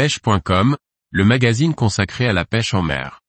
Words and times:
pêche.com, 0.00 0.78
le 1.10 1.24
magazine 1.26 1.74
consacré 1.74 2.26
à 2.26 2.32
la 2.32 2.46
pêche 2.46 2.72
en 2.72 2.80
mer. 2.80 3.20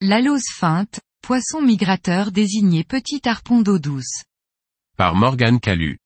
L'alose 0.00 0.42
feinte, 0.52 0.98
poisson 1.22 1.62
migrateur 1.62 2.32
désigné 2.32 2.82
petit 2.82 3.20
harpon 3.28 3.60
d'eau 3.60 3.78
douce. 3.78 4.24
Par 4.96 5.14
Morgane 5.14 5.60
Calu. 5.60 5.98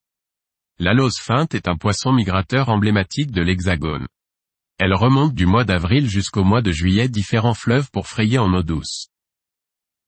L'alose 0.79 1.17
feinte 1.19 1.55
est 1.55 1.69
un 1.69 1.77
poisson 1.79 2.13
migrateur 2.13 2.69
emblématique 2.69 3.31
de 3.31 3.41
l'Hexagone. 3.41 4.07
Elle 4.79 4.95
remonte 4.95 5.35
du 5.35 5.45
mois 5.45 5.65
d'avril 5.65 6.09
jusqu'au 6.09 6.45
mois 6.45 6.63
de 6.63 6.71
juillet 6.71 7.09
différents 7.09 7.55
fleuves 7.55 7.91
pour 7.91 8.07
frayer 8.07 8.39
en 8.39 8.55
eau 8.55 8.63
douce. 8.63 9.09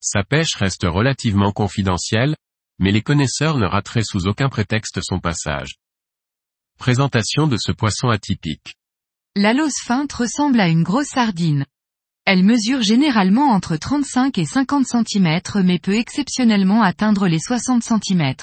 Sa 0.01 0.23
pêche 0.23 0.55
reste 0.55 0.85
relativement 0.85 1.51
confidentielle, 1.51 2.37
mais 2.79 2.93
les 2.93 3.03
connaisseurs 3.03 3.59
ne 3.59 3.67
rateraient 3.67 4.05
sous 4.05 4.29
aucun 4.29 4.49
prétexte 4.49 5.01
son 5.03 5.19
passage. 5.19 5.75
Présentation 6.79 7.49
de 7.49 7.57
ce 7.59 7.73
poisson 7.73 8.11
atypique. 8.11 8.77
L'alose 9.35 9.75
feinte 9.85 10.13
ressemble 10.13 10.61
à 10.61 10.69
une 10.69 10.85
grosse 10.85 11.09
sardine. 11.09 11.67
Elle 12.25 12.45
mesure 12.45 12.81
généralement 12.81 13.51
entre 13.51 13.77
35 13.77 14.39
et 14.39 14.45
50 14.45 14.87
cm 14.87 15.41
mais 15.65 15.81
peut 15.81 15.97
exceptionnellement 15.97 16.83
atteindre 16.83 17.27
les 17.27 17.41
60 17.41 17.83
cm. 17.83 18.35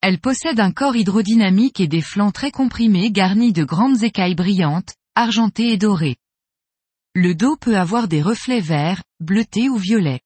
Elle 0.00 0.18
possède 0.18 0.58
un 0.58 0.72
corps 0.72 0.96
hydrodynamique 0.96 1.78
et 1.78 1.86
des 1.86 2.00
flancs 2.00 2.32
très 2.32 2.50
comprimés 2.50 3.12
garnis 3.12 3.52
de 3.52 3.62
grandes 3.62 4.02
écailles 4.02 4.34
brillantes, 4.34 4.94
argentées 5.14 5.72
et 5.72 5.76
dorées. 5.76 6.16
Le 7.14 7.34
dos 7.34 7.56
peut 7.56 7.76
avoir 7.76 8.08
des 8.08 8.22
reflets 8.22 8.60
verts, 8.60 9.02
bleutés 9.20 9.68
ou 9.68 9.76
violets. 9.76 10.20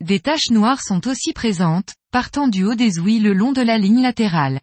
Des 0.00 0.18
taches 0.18 0.50
noires 0.50 0.82
sont 0.82 1.06
aussi 1.06 1.32
présentes, 1.32 1.94
partant 2.10 2.48
du 2.48 2.64
haut 2.64 2.74
des 2.74 2.98
ouïes 2.98 3.20
le 3.20 3.32
long 3.32 3.52
de 3.52 3.62
la 3.62 3.78
ligne 3.78 4.02
latérale. 4.02 4.60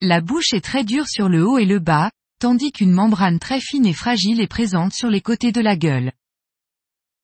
La 0.00 0.20
bouche 0.20 0.52
est 0.52 0.64
très 0.64 0.82
dure 0.82 1.06
sur 1.06 1.28
le 1.28 1.46
haut 1.46 1.58
et 1.58 1.64
le 1.64 1.78
bas, 1.78 2.10
tandis 2.40 2.72
qu'une 2.72 2.90
membrane 2.90 3.38
très 3.38 3.60
fine 3.60 3.86
et 3.86 3.92
fragile 3.92 4.40
est 4.40 4.48
présente 4.48 4.92
sur 4.92 5.08
les 5.08 5.20
côtés 5.20 5.52
de 5.52 5.60
la 5.60 5.76
gueule. 5.76 6.10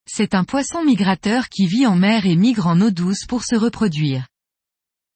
C'est 0.06 0.34
un 0.34 0.44
poisson 0.44 0.84
migrateur 0.84 1.48
qui 1.48 1.66
vit 1.66 1.86
en 1.86 1.96
mer 1.96 2.24
et 2.24 2.36
migre 2.36 2.68
en 2.68 2.80
eau 2.80 2.92
douce 2.92 3.26
pour 3.26 3.44
se 3.44 3.56
reproduire. 3.56 4.28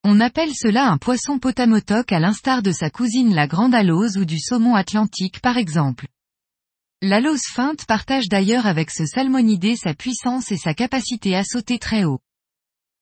On 0.03 0.19
appelle 0.19 0.53
cela 0.55 0.91
un 0.91 0.99
poisson 0.99 1.39
potamotoc 1.39 2.11
à 2.11 2.19
l'instar 2.19 2.63
de 2.63 2.73
sa 2.73 2.91
cousine 2.91 3.33
la 3.33 3.47
grande 3.47 3.75
alose 3.75 4.17
ou 4.19 4.25
du 4.25 4.41
saumon 4.41 4.75
atlantique 4.75 5.41
par 5.41 5.57
exemple. 5.57 6.09
L'alose 7.05 7.43
feinte 7.53 7.85
partage 7.85 8.29
d'ailleurs 8.29 8.65
avec 8.65 8.93
ce 8.93 9.07
salmonidé 9.07 9.75
sa 9.75 9.93
puissance 9.93 10.53
et 10.53 10.57
sa 10.57 10.73
capacité 10.73 11.35
à 11.35 11.43
sauter 11.43 11.81
très 11.81 12.05
haut. 12.05 12.21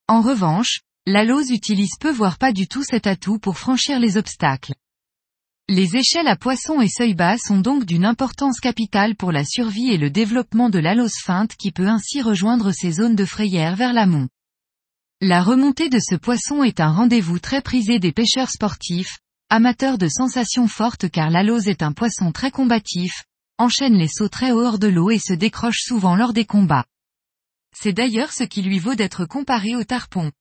En 0.08 0.22
revanche, 0.22 0.80
l'alose 1.04 1.50
utilise 1.50 1.98
peu 2.00 2.10
voire 2.10 2.38
pas 2.38 2.54
du 2.54 2.66
tout 2.66 2.82
cet 2.82 3.06
atout 3.06 3.38
pour 3.38 3.58
franchir 3.58 4.00
les 4.00 4.16
obstacles. 4.16 4.72
Les 5.68 5.98
échelles 5.98 6.28
à 6.28 6.36
poissons 6.36 6.80
et 6.80 6.88
seuil 6.88 7.12
bas 7.12 7.36
sont 7.36 7.58
donc 7.58 7.84
d'une 7.84 8.06
importance 8.06 8.58
capitale 8.58 9.16
pour 9.16 9.32
la 9.32 9.44
survie 9.44 9.90
et 9.90 9.98
le 9.98 10.08
développement 10.08 10.70
de 10.70 10.78
l'alose 10.78 11.18
feinte 11.22 11.54
qui 11.56 11.70
peut 11.70 11.86
ainsi 11.86 12.22
rejoindre 12.22 12.72
ces 12.72 12.92
zones 12.92 13.16
de 13.16 13.26
frayère 13.26 13.76
vers 13.76 13.92
l'amont. 13.92 14.30
La 15.20 15.42
remontée 15.42 15.90
de 15.90 15.98
ce 15.98 16.14
poisson 16.14 16.62
est 16.62 16.80
un 16.80 16.90
rendez-vous 16.90 17.38
très 17.38 17.60
prisé 17.60 17.98
des 17.98 18.12
pêcheurs 18.12 18.50
sportifs, 18.50 19.18
amateurs 19.50 19.98
de 19.98 20.08
sensations 20.08 20.68
fortes 20.68 21.10
car 21.10 21.28
l'alose 21.28 21.68
est 21.68 21.82
un 21.82 21.92
poisson 21.92 22.32
très 22.32 22.50
combatif, 22.50 23.24
enchaîne 23.60 23.94
les 23.94 24.08
haut 24.20 24.64
hors 24.64 24.78
de 24.78 24.88
l'eau 24.88 25.10
et 25.10 25.18
se 25.18 25.34
décroche 25.34 25.82
souvent 25.82 26.16
lors 26.16 26.32
des 26.32 26.46
combats. 26.46 26.86
C'est 27.76 27.92
d'ailleurs 27.92 28.32
ce 28.32 28.44
qui 28.44 28.62
lui 28.62 28.78
vaut 28.78 28.94
d'être 28.94 29.26
comparé 29.26 29.76
au 29.76 29.84
tarpon. 29.84 30.32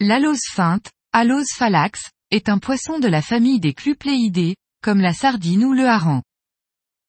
L'alose 0.00 0.44
feinte, 0.52 0.90
Alose 1.12 1.52
phalax, 1.56 2.10
est 2.30 2.48
un 2.48 2.58
poisson 2.58 2.98
de 2.98 3.08
la 3.08 3.22
famille 3.22 3.58
des 3.58 3.72
clupléidés, 3.72 4.56
comme 4.82 5.00
la 5.00 5.14
sardine 5.14 5.64
ou 5.64 5.72
le 5.72 5.86
hareng. 5.86 6.22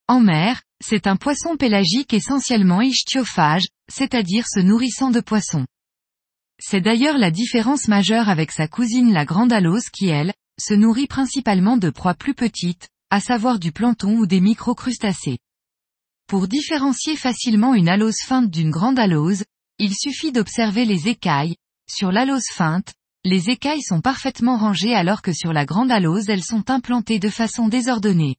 En 0.07 0.22
mer, 0.22 0.61
c'est 0.84 1.07
un 1.07 1.17
poisson 1.17 1.57
pélagique 1.57 2.13
essentiellement 2.13 2.81
ichtiophage, 2.81 3.66
c'est-à-dire 3.91 4.47
se 4.47 4.59
nourrissant 4.59 5.11
de 5.11 5.19
poissons. 5.19 5.66
C'est 6.59 6.81
d'ailleurs 6.81 7.17
la 7.17 7.31
différence 7.31 7.88
majeure 7.88 8.29
avec 8.29 8.51
sa 8.51 8.67
cousine 8.67 9.11
la 9.11 9.25
grande 9.25 9.51
alose 9.51 9.89
qui 9.89 10.07
elle, 10.07 10.34
se 10.57 10.73
nourrit 10.73 11.07
principalement 11.07 11.75
de 11.75 11.89
proies 11.89 12.13
plus 12.13 12.34
petites, 12.34 12.88
à 13.09 13.19
savoir 13.19 13.59
du 13.59 13.71
plancton 13.71 14.17
ou 14.17 14.25
des 14.25 14.41
microcrustacés. 14.41 15.38
Pour 16.27 16.47
différencier 16.47 17.16
facilement 17.16 17.73
une 17.73 17.89
alose 17.89 18.21
feinte 18.25 18.49
d'une 18.49 18.71
grande 18.71 18.97
alose, 18.97 19.43
il 19.77 19.93
suffit 19.95 20.31
d'observer 20.31 20.85
les 20.85 21.07
écailles. 21.07 21.55
Sur 21.88 22.11
l'alose 22.11 22.49
feinte, 22.51 22.93
les 23.23 23.49
écailles 23.49 23.81
sont 23.81 24.01
parfaitement 24.01 24.57
rangées 24.57 24.95
alors 24.95 25.21
que 25.21 25.33
sur 25.33 25.53
la 25.53 25.66
grande 25.66 25.91
alose 25.91 26.29
elles 26.29 26.43
sont 26.43 26.69
implantées 26.69 27.19
de 27.19 27.29
façon 27.29 27.67
désordonnée. 27.67 28.38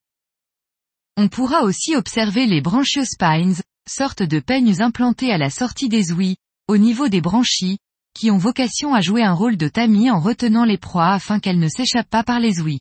On 1.16 1.28
pourra 1.28 1.62
aussi 1.62 1.96
observer 1.96 2.46
les 2.46 2.60
branchiospines, 2.60 3.56
sortes 3.88 4.22
de 4.22 4.40
peignes 4.40 4.82
implantées 4.82 5.32
à 5.32 5.38
la 5.38 5.50
sortie 5.50 5.88
des 5.88 6.12
ouïes, 6.12 6.36
au 6.68 6.76
niveau 6.76 7.08
des 7.08 7.20
branchies, 7.20 7.78
qui 8.14 8.30
ont 8.30 8.38
vocation 8.38 8.94
à 8.94 9.00
jouer 9.00 9.22
un 9.22 9.32
rôle 9.32 9.56
de 9.56 9.68
tamis 9.68 10.10
en 10.10 10.20
retenant 10.20 10.64
les 10.64 10.78
proies 10.78 11.12
afin 11.12 11.38
qu'elles 11.38 11.58
ne 11.58 11.68
s'échappent 11.68 12.10
pas 12.10 12.24
par 12.24 12.40
les 12.40 12.60
ouïes. 12.60 12.80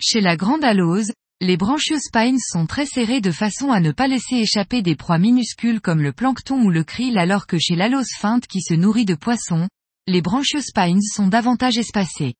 Chez 0.00 0.20
la 0.20 0.36
grande 0.36 0.62
alose, 0.62 1.12
les 1.40 1.56
branchiospines 1.56 2.38
sont 2.38 2.66
très 2.66 2.86
serrées 2.86 3.20
de 3.20 3.30
façon 3.30 3.70
à 3.70 3.80
ne 3.80 3.92
pas 3.92 4.08
laisser 4.08 4.36
échapper 4.36 4.82
des 4.82 4.96
proies 4.96 5.18
minuscules 5.18 5.80
comme 5.80 6.02
le 6.02 6.12
plancton 6.12 6.62
ou 6.62 6.70
le 6.70 6.84
krill 6.84 7.18
alors 7.18 7.46
que 7.46 7.58
chez 7.58 7.76
l'alose 7.76 8.12
feinte 8.18 8.46
qui 8.46 8.60
se 8.60 8.74
nourrit 8.74 9.04
de 9.04 9.14
poissons, 9.14 9.68
les 10.06 10.22
branchiospines 10.22 11.02
sont 11.02 11.28
davantage 11.28 11.78
espacées. 11.78 12.34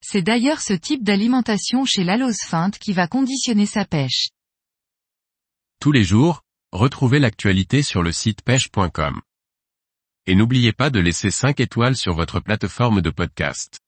C'est 0.00 0.22
d'ailleurs 0.22 0.60
ce 0.60 0.74
type 0.74 1.02
d'alimentation 1.02 1.84
chez 1.84 2.04
l'alose 2.04 2.40
feinte 2.46 2.78
qui 2.78 2.92
va 2.92 3.08
conditionner 3.08 3.66
sa 3.66 3.84
pêche. 3.84 4.28
Tous 5.80 5.92
les 5.92 6.04
jours, 6.04 6.42
retrouvez 6.72 7.18
l'actualité 7.18 7.82
sur 7.82 8.02
le 8.02 8.12
site 8.12 8.42
pêche.com. 8.42 9.20
Et 10.26 10.34
n'oubliez 10.34 10.72
pas 10.72 10.90
de 10.90 11.00
laisser 11.00 11.30
5 11.30 11.60
étoiles 11.60 11.96
sur 11.96 12.14
votre 12.14 12.40
plateforme 12.40 13.00
de 13.00 13.10
podcast. 13.10 13.80